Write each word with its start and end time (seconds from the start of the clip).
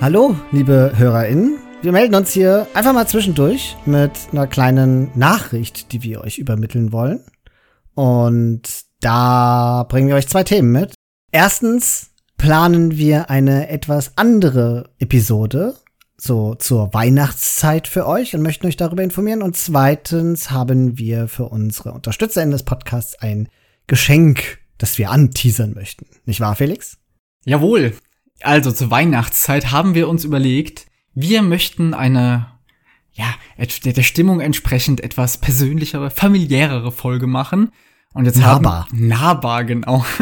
Hallo, 0.00 0.34
liebe 0.50 0.94
HörerInnen. 0.96 1.58
Wir 1.82 1.92
melden 1.92 2.14
uns 2.14 2.32
hier 2.32 2.66
einfach 2.72 2.94
mal 2.94 3.06
zwischendurch 3.06 3.76
mit 3.84 4.12
einer 4.32 4.46
kleinen 4.46 5.10
Nachricht, 5.14 5.92
die 5.92 6.02
wir 6.02 6.22
euch 6.22 6.38
übermitteln 6.38 6.90
wollen. 6.90 7.22
Und 7.94 8.62
da 9.00 9.84
bringen 9.86 10.08
wir 10.08 10.14
euch 10.14 10.26
zwei 10.26 10.42
Themen 10.42 10.72
mit. 10.72 10.94
Erstens 11.32 12.12
planen 12.38 12.96
wir 12.96 13.28
eine 13.28 13.68
etwas 13.68 14.16
andere 14.16 14.88
Episode, 14.98 15.74
so 16.16 16.54
zur 16.54 16.94
Weihnachtszeit 16.94 17.86
für 17.86 18.06
euch 18.06 18.34
und 18.34 18.40
möchten 18.40 18.68
euch 18.68 18.78
darüber 18.78 19.02
informieren. 19.02 19.42
Und 19.42 19.54
zweitens 19.58 20.50
haben 20.50 20.96
wir 20.96 21.28
für 21.28 21.50
unsere 21.50 21.92
UnterstützerInnen 21.92 22.52
des 22.52 22.62
Podcasts 22.62 23.16
ein 23.20 23.50
Geschenk, 23.86 24.60
das 24.78 24.96
wir 24.96 25.10
anteasern 25.10 25.74
möchten. 25.74 26.06
Nicht 26.24 26.40
wahr, 26.40 26.56
Felix? 26.56 26.96
Jawohl. 27.44 27.92
Also 28.42 28.72
zur 28.72 28.90
Weihnachtszeit 28.90 29.70
haben 29.70 29.94
wir 29.94 30.08
uns 30.08 30.24
überlegt, 30.24 30.86
wir 31.14 31.42
möchten 31.42 31.94
eine, 31.94 32.46
ja, 33.12 33.34
der 33.84 34.02
Stimmung 34.02 34.40
entsprechend 34.40 35.02
etwas 35.02 35.38
persönlichere, 35.38 36.10
familiärere 36.10 36.92
Folge 36.92 37.26
machen. 37.26 37.70
Und 38.12 38.24
jetzt 38.24 38.38
nahbar. 38.38 38.86
haben 38.90 39.08
nahbar 39.08 39.64
genau. 39.64 40.04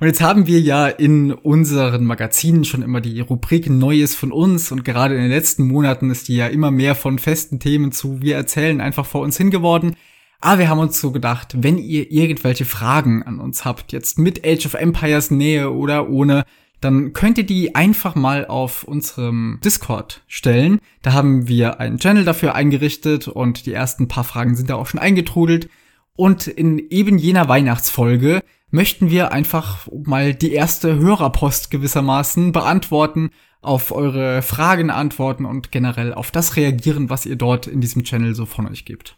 Und 0.00 0.06
jetzt 0.06 0.20
haben 0.20 0.46
wir 0.46 0.60
ja 0.60 0.86
in 0.86 1.32
unseren 1.32 2.04
Magazinen 2.04 2.64
schon 2.64 2.82
immer 2.82 3.00
die 3.00 3.18
Rubrik 3.18 3.68
Neues 3.68 4.14
von 4.14 4.30
uns 4.30 4.70
und 4.70 4.84
gerade 4.84 5.16
in 5.16 5.22
den 5.22 5.30
letzten 5.30 5.66
Monaten 5.66 6.10
ist 6.10 6.28
die 6.28 6.36
ja 6.36 6.46
immer 6.46 6.70
mehr 6.70 6.94
von 6.94 7.18
festen 7.18 7.58
Themen 7.58 7.90
zu 7.90 8.22
wir 8.22 8.36
erzählen 8.36 8.80
einfach 8.80 9.04
vor 9.04 9.22
uns 9.22 9.36
hingeworden. 9.36 9.96
Aber 10.40 10.60
wir 10.60 10.68
haben 10.68 10.78
uns 10.78 11.00
so 11.00 11.10
gedacht, 11.10 11.56
wenn 11.58 11.78
ihr 11.78 12.12
irgendwelche 12.12 12.64
Fragen 12.64 13.24
an 13.24 13.40
uns 13.40 13.64
habt, 13.64 13.90
jetzt 13.90 14.20
mit 14.20 14.46
Age 14.46 14.66
of 14.66 14.74
Empires 14.74 15.32
Nähe 15.32 15.72
oder 15.72 16.08
ohne, 16.08 16.44
dann 16.80 17.12
könnt 17.12 17.38
ihr 17.38 17.46
die 17.46 17.74
einfach 17.74 18.14
mal 18.14 18.46
auf 18.46 18.84
unserem 18.84 19.60
Discord 19.64 20.22
stellen. 20.26 20.80
Da 21.02 21.12
haben 21.12 21.48
wir 21.48 21.80
einen 21.80 21.98
Channel 21.98 22.24
dafür 22.24 22.54
eingerichtet 22.54 23.28
und 23.28 23.66
die 23.66 23.72
ersten 23.72 24.08
paar 24.08 24.24
Fragen 24.24 24.56
sind 24.56 24.70
da 24.70 24.76
auch 24.76 24.86
schon 24.86 25.00
eingetrudelt. 25.00 25.68
Und 26.14 26.46
in 26.46 26.78
eben 26.90 27.18
jener 27.18 27.48
Weihnachtsfolge 27.48 28.42
möchten 28.70 29.10
wir 29.10 29.32
einfach 29.32 29.88
mal 30.04 30.34
die 30.34 30.52
erste 30.52 30.98
Hörerpost 30.98 31.70
gewissermaßen 31.70 32.52
beantworten, 32.52 33.30
auf 33.60 33.92
eure 33.92 34.42
Fragen 34.42 34.90
antworten 34.90 35.44
und 35.44 35.72
generell 35.72 36.14
auf 36.14 36.30
das 36.30 36.56
reagieren, 36.56 37.10
was 37.10 37.26
ihr 37.26 37.36
dort 37.36 37.66
in 37.66 37.80
diesem 37.80 38.04
Channel 38.04 38.34
so 38.34 38.46
von 38.46 38.68
euch 38.68 38.84
gibt. 38.84 39.16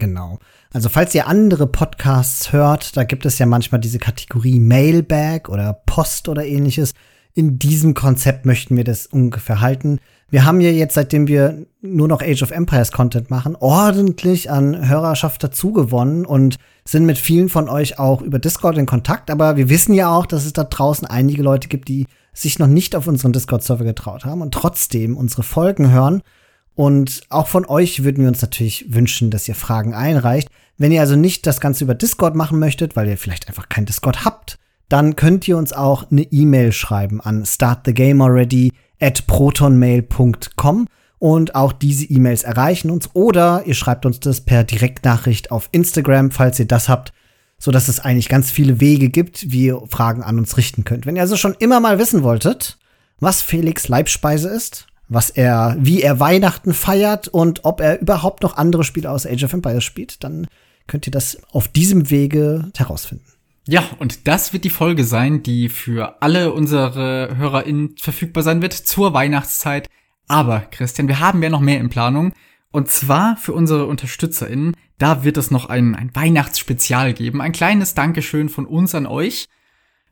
Genau. 0.00 0.38
Also 0.72 0.88
falls 0.88 1.14
ihr 1.14 1.28
andere 1.28 1.66
Podcasts 1.66 2.52
hört, 2.52 2.96
da 2.96 3.04
gibt 3.04 3.26
es 3.26 3.38
ja 3.38 3.44
manchmal 3.44 3.82
diese 3.82 3.98
Kategorie 3.98 4.58
Mailbag 4.58 5.48
oder 5.48 5.74
Post 5.84 6.28
oder 6.28 6.44
ähnliches. 6.44 6.94
In 7.34 7.58
diesem 7.58 7.92
Konzept 7.92 8.46
möchten 8.46 8.76
wir 8.78 8.84
das 8.84 9.06
ungefähr 9.06 9.60
halten. 9.60 10.00
Wir 10.30 10.46
haben 10.46 10.62
ja 10.62 10.70
jetzt, 10.70 10.94
seitdem 10.94 11.28
wir 11.28 11.66
nur 11.82 12.08
noch 12.08 12.22
Age 12.22 12.42
of 12.42 12.50
Empires 12.50 12.92
Content 12.92 13.30
machen, 13.30 13.56
ordentlich 13.56 14.50
an 14.50 14.88
Hörerschaft 14.88 15.44
dazugewonnen 15.44 16.24
und 16.24 16.56
sind 16.86 17.04
mit 17.04 17.18
vielen 17.18 17.50
von 17.50 17.68
euch 17.68 17.98
auch 17.98 18.22
über 18.22 18.38
Discord 18.38 18.78
in 18.78 18.86
Kontakt. 18.86 19.30
Aber 19.30 19.58
wir 19.58 19.68
wissen 19.68 19.92
ja 19.92 20.08
auch, 20.08 20.24
dass 20.24 20.46
es 20.46 20.54
da 20.54 20.64
draußen 20.64 21.06
einige 21.06 21.42
Leute 21.42 21.68
gibt, 21.68 21.88
die 21.88 22.06
sich 22.32 22.58
noch 22.58 22.68
nicht 22.68 22.96
auf 22.96 23.06
unseren 23.06 23.34
Discord-Server 23.34 23.84
getraut 23.84 24.24
haben 24.24 24.40
und 24.40 24.54
trotzdem 24.54 25.18
unsere 25.18 25.42
Folgen 25.42 25.90
hören 25.90 26.22
und 26.74 27.22
auch 27.28 27.46
von 27.46 27.66
euch 27.66 28.04
würden 28.04 28.22
wir 28.22 28.28
uns 28.28 28.42
natürlich 28.42 28.92
wünschen, 28.92 29.30
dass 29.30 29.48
ihr 29.48 29.54
Fragen 29.54 29.94
einreicht. 29.94 30.48
Wenn 30.78 30.92
ihr 30.92 31.00
also 31.00 31.16
nicht 31.16 31.46
das 31.46 31.60
Ganze 31.60 31.84
über 31.84 31.94
Discord 31.94 32.34
machen 32.34 32.58
möchtet, 32.58 32.96
weil 32.96 33.08
ihr 33.08 33.18
vielleicht 33.18 33.48
einfach 33.48 33.68
kein 33.68 33.86
Discord 33.86 34.24
habt, 34.24 34.58
dann 34.88 35.14
könnt 35.14 35.46
ihr 35.46 35.56
uns 35.56 35.72
auch 35.72 36.10
eine 36.10 36.22
E-Mail 36.22 36.72
schreiben 36.72 37.20
an 37.20 37.44
startthegamealready 37.44 38.72
at 39.00 39.26
protonmail.com 39.26 40.86
und 41.18 41.54
auch 41.54 41.72
diese 41.72 42.06
E-Mails 42.06 42.42
erreichen 42.42 42.90
uns 42.90 43.10
oder 43.14 43.62
ihr 43.66 43.74
schreibt 43.74 44.06
uns 44.06 44.20
das 44.20 44.40
per 44.40 44.64
Direktnachricht 44.64 45.50
auf 45.50 45.68
Instagram, 45.70 46.30
falls 46.30 46.58
ihr 46.58 46.66
das 46.66 46.88
habt, 46.88 47.12
so 47.58 47.70
dass 47.70 47.88
es 47.88 48.00
eigentlich 48.00 48.28
ganz 48.28 48.50
viele 48.50 48.80
Wege 48.80 49.10
gibt, 49.10 49.52
wie 49.52 49.66
ihr 49.66 49.82
Fragen 49.88 50.22
an 50.22 50.38
uns 50.38 50.56
richten 50.56 50.84
könnt. 50.84 51.04
Wenn 51.06 51.16
ihr 51.16 51.22
also 51.22 51.36
schon 51.36 51.54
immer 51.58 51.78
mal 51.78 51.98
wissen 51.98 52.22
wolltet, 52.22 52.78
was 53.20 53.42
Felix 53.42 53.86
Leibspeise 53.86 54.48
ist, 54.48 54.86
was 55.10 55.28
er, 55.28 55.76
wie 55.78 56.02
er 56.02 56.20
Weihnachten 56.20 56.72
feiert 56.72 57.28
und 57.28 57.64
ob 57.64 57.80
er 57.80 58.00
überhaupt 58.00 58.42
noch 58.44 58.56
andere 58.56 58.84
Spiele 58.84 59.10
aus 59.10 59.26
Age 59.26 59.42
of 59.44 59.52
Empires 59.52 59.84
spielt, 59.84 60.22
dann 60.22 60.46
könnt 60.86 61.06
ihr 61.06 61.10
das 61.10 61.38
auf 61.50 61.68
diesem 61.68 62.10
Wege 62.10 62.70
herausfinden. 62.76 63.24
Ja, 63.66 63.84
und 63.98 64.28
das 64.28 64.52
wird 64.52 64.64
die 64.64 64.70
Folge 64.70 65.04
sein, 65.04 65.42
die 65.42 65.68
für 65.68 66.22
alle 66.22 66.52
unsere 66.52 67.36
HörerInnen 67.36 67.96
verfügbar 67.98 68.42
sein 68.42 68.62
wird 68.62 68.72
zur 68.72 69.12
Weihnachtszeit. 69.12 69.88
Aber, 70.28 70.60
Christian, 70.60 71.08
wir 71.08 71.18
haben 71.18 71.42
ja 71.42 71.50
noch 71.50 71.60
mehr 71.60 71.80
in 71.80 71.90
Planung. 71.90 72.32
Und 72.70 72.88
zwar 72.88 73.36
für 73.36 73.52
unsere 73.52 73.86
UnterstützerInnen, 73.86 74.76
da 74.98 75.24
wird 75.24 75.36
es 75.36 75.50
noch 75.50 75.68
ein, 75.68 75.96
ein 75.96 76.14
Weihnachtsspezial 76.14 77.14
geben. 77.14 77.40
Ein 77.40 77.52
kleines 77.52 77.94
Dankeschön 77.94 78.48
von 78.48 78.64
uns 78.64 78.94
an 78.94 79.06
euch. 79.06 79.48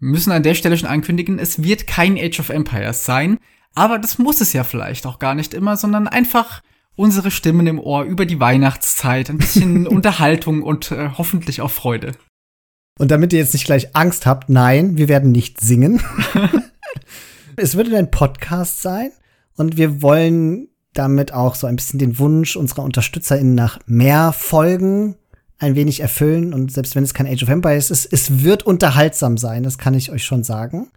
Wir 0.00 0.10
müssen 0.10 0.32
an 0.32 0.42
der 0.42 0.54
Stelle 0.54 0.76
schon 0.76 0.88
ankündigen, 0.88 1.38
es 1.38 1.62
wird 1.62 1.86
kein 1.86 2.18
Age 2.18 2.40
of 2.40 2.50
Empires 2.50 3.04
sein, 3.04 3.38
aber 3.74 3.98
das 3.98 4.18
muss 4.18 4.40
es 4.40 4.52
ja 4.52 4.64
vielleicht 4.64 5.06
auch 5.06 5.18
gar 5.18 5.34
nicht 5.34 5.54
immer, 5.54 5.76
sondern 5.76 6.08
einfach 6.08 6.62
unsere 6.94 7.30
Stimmen 7.30 7.66
im 7.66 7.78
Ohr 7.78 8.04
über 8.04 8.26
die 8.26 8.40
Weihnachtszeit, 8.40 9.30
ein 9.30 9.38
bisschen 9.38 9.86
Unterhaltung 9.88 10.62
und 10.62 10.90
äh, 10.90 11.10
hoffentlich 11.16 11.60
auch 11.60 11.70
Freude. 11.70 12.12
Und 12.98 13.10
damit 13.10 13.32
ihr 13.32 13.38
jetzt 13.38 13.54
nicht 13.54 13.64
gleich 13.64 13.96
Angst 13.96 14.26
habt, 14.26 14.50
nein, 14.50 14.96
wir 14.96 15.08
werden 15.08 15.32
nicht 15.32 15.60
singen. 15.60 16.02
es 17.56 17.76
wird 17.76 17.92
ein 17.92 18.10
Podcast 18.10 18.82
sein 18.82 19.10
und 19.56 19.76
wir 19.76 20.02
wollen 20.02 20.68
damit 20.92 21.32
auch 21.32 21.54
so 21.54 21.66
ein 21.66 21.76
bisschen 21.76 21.98
den 21.98 22.18
Wunsch 22.18 22.54
unserer 22.56 22.82
UnterstützerInnen 22.82 23.54
nach 23.54 23.78
mehr 23.86 24.32
Folgen 24.32 25.16
ein 25.58 25.74
wenig 25.74 26.00
erfüllen. 26.00 26.52
Und 26.52 26.72
selbst 26.72 26.94
wenn 26.94 27.04
es 27.04 27.14
kein 27.14 27.26
Age 27.26 27.44
of 27.44 27.48
Empires 27.48 27.90
ist, 27.90 28.12
es 28.12 28.42
wird 28.42 28.64
unterhaltsam 28.64 29.38
sein, 29.38 29.62
das 29.62 29.78
kann 29.78 29.94
ich 29.94 30.10
euch 30.10 30.24
schon 30.24 30.44
sagen. 30.44 30.90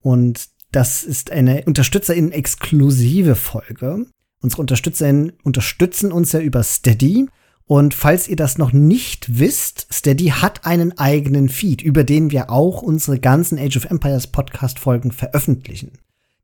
Und 0.00 0.48
das 0.74 1.04
ist 1.04 1.30
eine 1.30 1.62
UnterstützerInnen-exklusive 1.66 3.36
Folge. 3.36 4.06
Unsere 4.40 4.60
UnterstützerInnen 4.60 5.32
unterstützen 5.44 6.10
uns 6.10 6.32
ja 6.32 6.40
über 6.40 6.64
Steady. 6.64 7.28
Und 7.64 7.94
falls 7.94 8.26
ihr 8.28 8.36
das 8.36 8.58
noch 8.58 8.72
nicht 8.72 9.38
wisst, 9.38 9.86
Steady 9.92 10.26
hat 10.26 10.66
einen 10.66 10.98
eigenen 10.98 11.48
Feed, 11.48 11.80
über 11.80 12.02
den 12.02 12.32
wir 12.32 12.50
auch 12.50 12.82
unsere 12.82 13.20
ganzen 13.20 13.56
Age 13.56 13.76
of 13.76 13.84
Empires 13.86 14.26
Podcast-Folgen 14.26 15.12
veröffentlichen. 15.12 15.92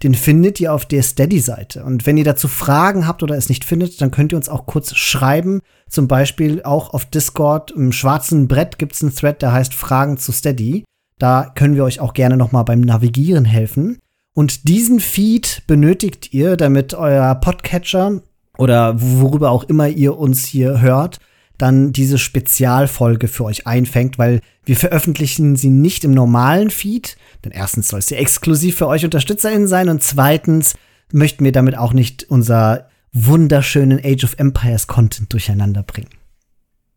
Den 0.02 0.14
findet 0.14 0.60
ihr 0.60 0.72
auf 0.72 0.86
der 0.86 1.02
Steady-Seite. 1.02 1.84
Und 1.84 2.06
wenn 2.06 2.16
ihr 2.16 2.24
dazu 2.24 2.46
Fragen 2.46 3.08
habt 3.08 3.24
oder 3.24 3.36
es 3.36 3.48
nicht 3.48 3.64
findet, 3.64 4.00
dann 4.00 4.12
könnt 4.12 4.32
ihr 4.32 4.36
uns 4.36 4.48
auch 4.48 4.64
kurz 4.64 4.94
schreiben. 4.94 5.60
Zum 5.88 6.06
Beispiel 6.06 6.62
auch 6.62 6.94
auf 6.94 7.04
Discord 7.04 7.72
im 7.72 7.90
schwarzen 7.90 8.46
Brett 8.46 8.78
gibt 8.78 8.94
es 8.94 9.02
einen 9.02 9.14
Thread, 9.14 9.42
der 9.42 9.52
heißt 9.52 9.74
Fragen 9.74 10.18
zu 10.18 10.30
Steady. 10.30 10.84
Da 11.18 11.50
können 11.54 11.74
wir 11.74 11.84
euch 11.84 11.98
auch 11.98 12.14
gerne 12.14 12.36
noch 12.36 12.52
mal 12.52 12.62
beim 12.62 12.80
Navigieren 12.80 13.44
helfen. 13.44 13.98
Und 14.34 14.68
diesen 14.68 15.00
Feed 15.00 15.62
benötigt 15.66 16.32
ihr, 16.32 16.56
damit 16.56 16.94
euer 16.94 17.34
Podcatcher 17.34 18.22
oder 18.58 19.00
worüber 19.00 19.50
auch 19.50 19.64
immer 19.64 19.88
ihr 19.88 20.16
uns 20.18 20.44
hier 20.44 20.80
hört, 20.80 21.18
dann 21.58 21.92
diese 21.92 22.18
Spezialfolge 22.18 23.28
für 23.28 23.44
euch 23.44 23.66
einfängt, 23.66 24.18
weil 24.18 24.40
wir 24.64 24.76
veröffentlichen 24.76 25.56
sie 25.56 25.70
nicht 25.70 26.04
im 26.04 26.12
normalen 26.12 26.70
Feed, 26.70 27.16
denn 27.44 27.52
erstens 27.52 27.88
soll 27.88 28.00
sie 28.02 28.16
exklusiv 28.16 28.76
für 28.76 28.86
euch 28.86 29.04
UnterstützerInnen 29.04 29.68
sein 29.68 29.88
und 29.88 30.02
zweitens 30.02 30.74
möchten 31.12 31.44
wir 31.44 31.52
damit 31.52 31.76
auch 31.76 31.92
nicht 31.92 32.24
unser 32.30 32.88
wunderschönen 33.12 34.00
Age 34.02 34.24
of 34.24 34.38
Empires 34.38 34.86
Content 34.86 35.32
durcheinander 35.32 35.82
bringen. 35.82 36.10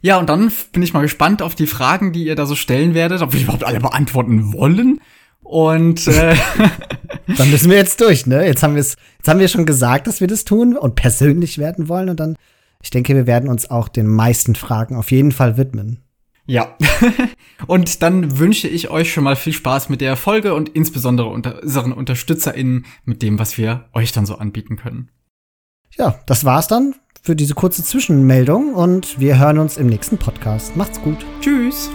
Ja, 0.01 0.17
und 0.17 0.29
dann 0.29 0.51
bin 0.73 0.83
ich 0.83 0.93
mal 0.93 1.01
gespannt 1.01 1.41
auf 1.41 1.55
die 1.55 1.67
Fragen, 1.67 2.11
die 2.11 2.25
ihr 2.25 2.35
da 2.35 2.45
so 2.45 2.55
stellen 2.55 2.93
werdet, 2.93 3.21
ob 3.21 3.33
wir 3.33 3.41
überhaupt 3.41 3.63
alle 3.63 3.79
beantworten 3.79 4.53
wollen. 4.53 4.99
Und 5.41 6.07
äh, 6.07 6.35
dann 7.27 7.49
müssen 7.51 7.69
wir 7.69 7.77
jetzt 7.77 8.01
durch, 8.01 8.25
ne? 8.25 8.45
Jetzt 8.45 8.63
haben 8.63 8.75
wir 8.75 8.81
es, 8.81 8.95
jetzt 9.17 9.27
haben 9.27 9.39
wir 9.39 9.47
schon 9.47 9.65
gesagt, 9.65 10.07
dass 10.07 10.21
wir 10.21 10.27
das 10.27 10.45
tun 10.45 10.77
und 10.77 10.95
persönlich 10.95 11.57
werden 11.57 11.87
wollen 11.89 12.09
und 12.09 12.19
dann, 12.19 12.35
ich 12.81 12.89
denke, 12.89 13.15
wir 13.15 13.27
werden 13.27 13.49
uns 13.49 13.69
auch 13.69 13.87
den 13.87 14.07
meisten 14.07 14.55
Fragen 14.55 14.95
auf 14.95 15.11
jeden 15.11 15.31
Fall 15.31 15.57
widmen. 15.57 15.99
Ja. 16.45 16.77
und 17.67 18.01
dann 18.01 18.37
wünsche 18.37 18.67
ich 18.67 18.89
euch 18.89 19.13
schon 19.13 19.23
mal 19.23 19.35
viel 19.35 19.53
Spaß 19.53 19.89
mit 19.89 20.01
der 20.01 20.15
Folge 20.17 20.53
und 20.53 20.69
insbesondere 20.69 21.29
unter 21.29 21.63
unseren 21.63 21.93
UnterstützerInnen 21.93 22.85
mit 23.05 23.21
dem, 23.21 23.39
was 23.39 23.57
wir 23.57 23.85
euch 23.93 24.11
dann 24.11 24.25
so 24.25 24.35
anbieten 24.35 24.75
können. 24.75 25.09
Ja, 25.97 26.19
das 26.25 26.43
war's 26.43 26.67
dann 26.67 26.95
für 27.21 27.35
diese 27.35 27.53
kurze 27.53 27.83
Zwischenmeldung 27.83 28.73
und 28.73 29.19
wir 29.19 29.39
hören 29.39 29.59
uns 29.59 29.77
im 29.77 29.87
nächsten 29.87 30.17
Podcast. 30.17 30.75
Macht's 30.75 31.01
gut. 31.01 31.25
Tschüss. 31.39 31.89